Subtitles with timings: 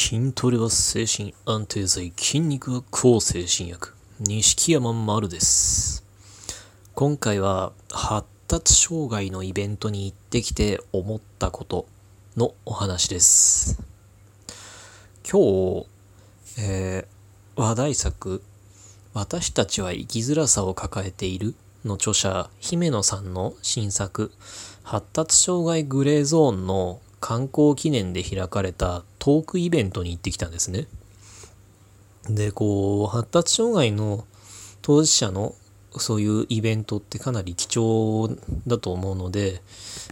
[0.00, 3.94] 筋トレは精神安定剤、筋肉は抗精神薬。
[4.20, 6.04] 錦山丸です。
[6.94, 11.88] 今回は発達障害のイベントに行ってきて思ったこと
[12.36, 13.82] のお話です。
[15.28, 15.86] 今日、
[16.60, 18.40] えー話題作、
[19.14, 24.30] 私たちは生きづらさを抱えているの著者、姫野さんの新作、
[24.84, 30.86] 発達障害グレーゾーンの観光記念で開かれたトークイベントに行ってきたんですね。
[32.28, 34.24] で、こう、発達障害の
[34.82, 35.54] 当事者の
[35.96, 38.28] そういうイベントってかなり貴重
[38.66, 39.62] だと思うので、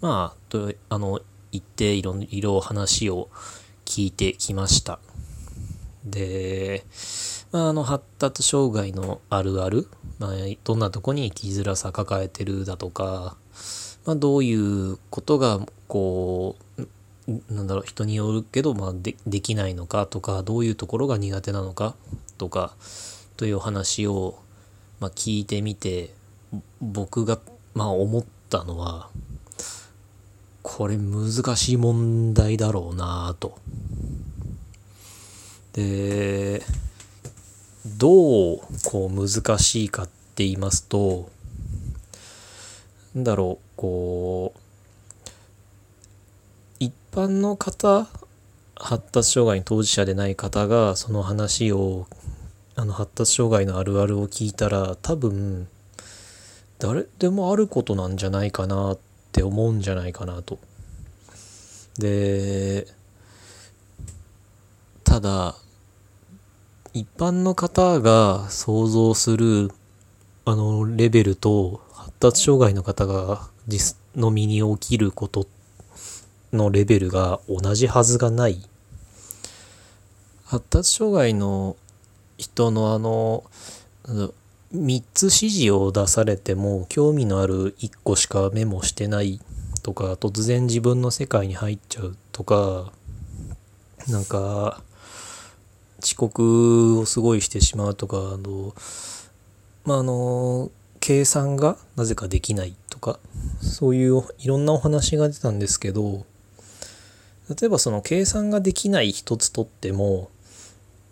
[0.00, 1.20] まあ、とあの、
[1.52, 3.28] 行っていろいろ話を
[3.84, 4.98] 聞いてきました。
[6.04, 6.84] で、
[7.52, 9.88] まあ、あの発達障害のあるある、
[10.18, 10.30] まあ、
[10.64, 13.36] どんなとこに生きづらさ抱えてるだとか、
[14.06, 16.82] まあ、どういうことがこう
[17.48, 21.94] なんだろう人によるけど、まあ、でできないのかとかどういうところが苦手なのか
[22.38, 22.74] とか
[23.36, 24.38] という話を、
[24.98, 26.10] まあ、聞いてみて
[26.80, 27.38] 僕が、
[27.74, 29.10] まあ、思ったのは
[30.62, 33.58] これ難しい問題だろうなと。
[35.72, 36.62] で
[37.96, 41.30] どうこう難しいかって言いますと
[43.14, 44.60] なんだろうこう
[46.78, 48.06] 一般の方
[48.76, 52.06] 発達障害当事者でない方がその話を
[52.76, 55.66] あの発達障害のあるあるを聞いたら多分
[56.78, 58.98] 誰でもあることなんじゃないかなっ
[59.32, 60.58] て思うんじゃないかなと。
[61.98, 62.86] で
[65.04, 65.54] ただ
[66.92, 69.70] 一般の方が想像する
[70.44, 75.46] あのレベルと発達障害の方が実の身に起きること
[76.52, 78.60] のレベルが同じはずがない。
[80.44, 81.76] 発達障害の
[82.36, 83.44] 人のあの
[84.74, 89.40] 3つ指示を出されても興味のある1個しかメモしてない
[89.82, 92.92] とか突然自分の世界に入っちゃうとか
[94.08, 94.82] なんか
[96.02, 98.74] 遅刻をすごいしてしまうとかあの
[99.84, 102.74] まああの計算がなぜかできない。
[103.00, 103.18] か
[103.60, 106.24] そういういろんなお話が出たんですけど
[107.48, 110.30] 例えばその計算ができない一つとっても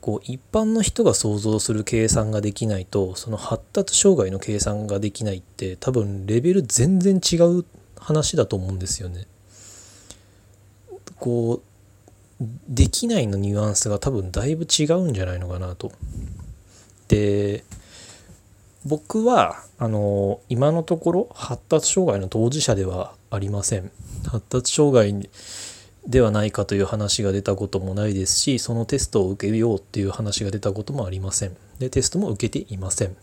[0.00, 7.64] こう一般の人が想像する計算ができないとその発達障害の計算ができないって多分レベル全然違う
[7.98, 9.26] 話だと思うんですよね。
[11.18, 11.62] こ
[12.40, 15.90] うできないのニュアンスが多分だいぶ違うんじゃないのかなと。
[17.08, 17.64] で
[18.86, 23.90] 僕はあの今のところ発達障害の当事者ではありません。
[24.26, 25.28] 発達障害
[26.06, 31.56] ではないかという話が出たこともないですしそのテストを受けようっていう話が出たこともありません。
[31.80, 33.16] でテストも受けていません。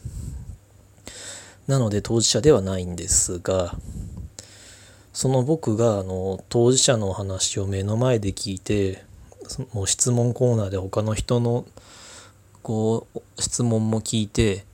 [1.68, 3.78] なので当事者ではないんですが
[5.13, 9.06] その僕があの当事者の話を目の前で聞いて
[9.72, 11.66] もう質問コーナーで他の人の
[12.63, 14.66] こう質問も聞いて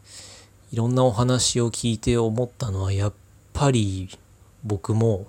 [0.71, 3.13] いろんなお話を聞いて思ったのはやっ
[3.53, 4.09] ぱり
[4.63, 5.27] 僕も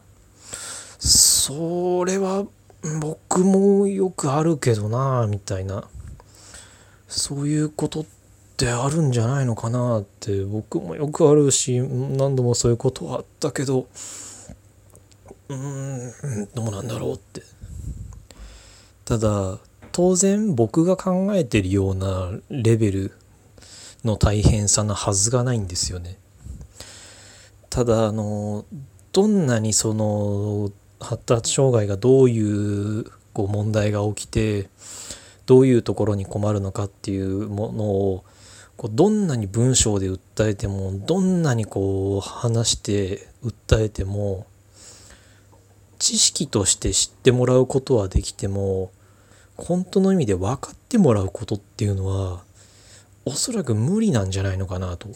[0.99, 2.47] それは
[3.01, 5.89] 僕もよくあるけどなみたいな。
[7.11, 8.05] そういうことっ
[8.57, 13.89] てあるんじゃないのかなって僕もよくあるし何度もそういうことはあったけど
[15.49, 17.43] うーんどうなんだろうって。
[19.05, 19.59] ただ
[19.91, 23.13] 当然僕が考えてるようなレベル
[24.05, 26.17] の大変さなはずがないんですよね。
[27.69, 28.65] ただあの
[29.13, 34.69] どんなにその発達障害がどういうこう問題が起きて
[35.47, 38.25] どういうところに困るのかっていうものを
[38.77, 44.47] こうどんなに文章で訴えてもどんなにこう話して訴えても
[45.99, 48.91] 知識として知ってもらうことはできても
[49.57, 52.43] 本当の意味で分かってもらうことっていうのは
[53.31, 55.09] おそらく無理なんじゃないのかなと。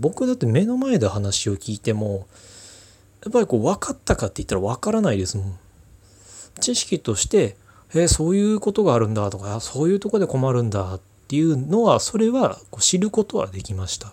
[0.00, 2.26] 僕だって目の前で話を聞いても
[3.22, 5.58] やっぱりこう分かったかって言ったら分からないですもん。
[6.60, 7.56] 知識として
[7.94, 14.12] えそういうことがあるんだとかそういうとこで困るんだっていうのはそれはこう知ることはできました。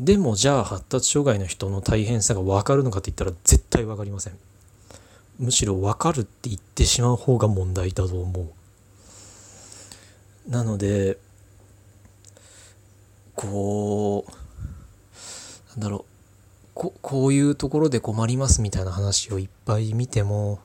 [0.00, 4.38] でもじゃあ発達障害の人の大変さが分かるのかって言ったら絶対分かりません。
[5.38, 8.48] むしろ分かるって言ってしまう方が問題だと思う。
[10.50, 11.18] なので
[13.36, 14.30] こう
[15.70, 16.04] なんだろう
[16.74, 20.58] ここういうところで困りますみたいな話をいっぱい見ても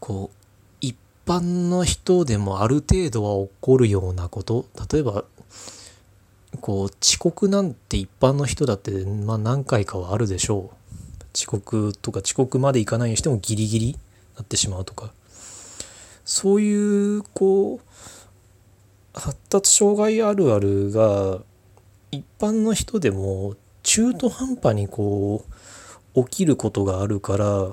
[0.00, 0.36] こう
[0.80, 0.96] 一
[1.26, 5.24] 般の人でもある程度は起こるようなこと例えば
[6.60, 10.78] こう遅刻なんて一般の人だってまあ何回かはあるでしょう。
[11.34, 13.98] 遅刻とか遅刻までいかないにしてもギリギリ
[14.36, 15.12] なってしまうとか。
[16.24, 17.80] そういうこう
[19.18, 21.40] 発達障害あるあるが
[22.10, 25.44] 一般の人でも中途半端にこ
[26.14, 27.68] う起きることがあるから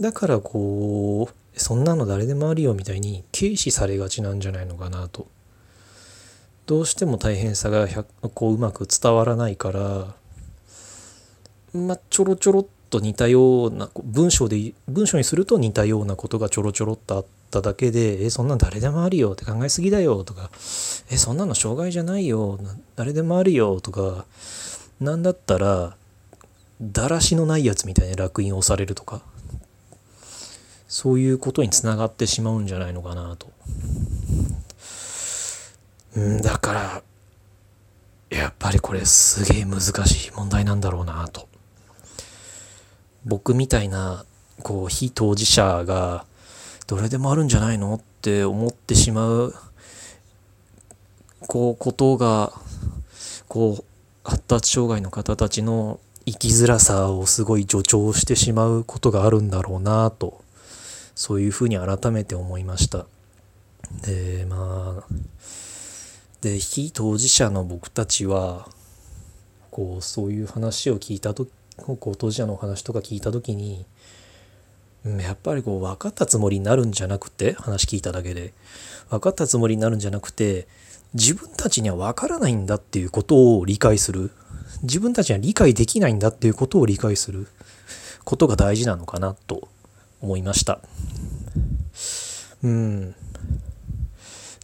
[0.00, 5.26] だからこうそんなの誰でもあるよみたいに軽視されがちなんじゃないのかなと。
[6.66, 7.86] どうしても大変さが
[8.34, 10.14] こううまく伝わらないから
[11.72, 12.66] まあちょろちょろっ
[12.96, 20.50] と似たような文章で文章にすると似たようなことがちょろちょろっとあっただけで「えそんなん誰でもあるよ」って考えすぎだよとか
[21.10, 22.58] 「えそんなの障害じゃないよ
[22.96, 24.24] 誰でもあるよ」とか
[25.00, 25.96] なんだったら
[26.80, 29.20] だらしのないやつみたいに烙印を押されるとか
[30.88, 33.48] そういうことにつながってしまうんじゃないのかなと。
[36.16, 37.02] うんだから
[38.30, 41.46] やっぱりこれすげえ難しい問題なんだろうなと。
[43.26, 44.24] 僕みたいな
[44.62, 46.24] こう非当事者が
[46.86, 49.54] どれでもあるんじゃないのって思ってしまう
[51.40, 52.52] こうことが
[53.48, 53.84] こう
[54.22, 60.42] 発達障害の方たちの生きづらさをすごい助長してしまうことがあるんだろうなと
[61.16, 63.06] そういうふうに改めて思いました。
[64.02, 65.14] でまあ
[66.40, 68.68] で非当事者の僕たちは
[69.70, 71.46] こうそういう話を聞いたと
[71.78, 73.84] こう当事者のお話とか聞いた時に
[75.04, 78.52] やっぱりこう分かったつもりになるんじゃなくて話聞いただけで。
[79.08, 80.66] 分かったつもりになるんじゃなくて
[81.14, 84.32] 自分たちには分からないんだっていうことを理解する。
[84.82, 87.46] 自分たちには理解できないんだっていうことを理解する。
[88.24, 89.68] ことが大事なのかなと
[90.20, 90.80] 思いました。
[92.62, 93.14] うん。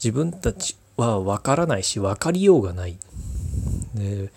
[0.03, 2.99] 自分たちは分からないし分かりようがない。
[3.95, 4.31] で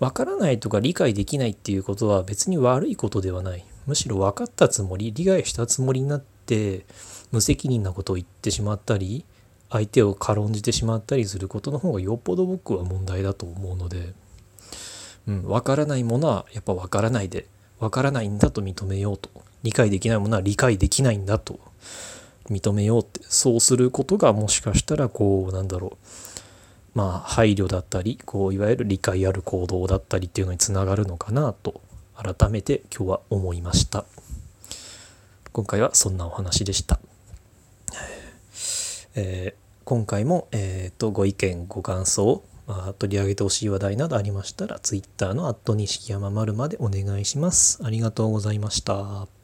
[0.00, 3.64] 分からないとか理解できないっていうことは別に悪いことではない。
[3.86, 6.84] むしろ分かったつもり理解したつもりになって
[7.32, 9.24] 無責任なことを言ってしまったり
[9.70, 14.12] 相手を軽んじてしまったりすることの方がよっぽど僕は問題だと思うので、
[15.26, 17.46] うん、分からないものはやっぱ分からないで
[17.80, 19.30] 分からないんだと認めようと。
[19.62, 21.58] 理解できないものは理解できないんだと
[22.48, 26.06] 認めようってそうすることがもしかしたらこうなんだろう
[26.98, 31.80] まあ配慮だったりこういわゆる理解ある行動だったりっていうのにつながるのかなと
[32.16, 34.04] 改めて今日は思いました。
[35.52, 36.98] 今回はそんなお話でした、
[39.14, 47.78] えー、今回も、えーと、ご意見ご感想、まあ、取り上げてほしい話題などありましたら Twitter の「錦山丸」までお願いします。
[47.84, 49.37] ありがとうございました。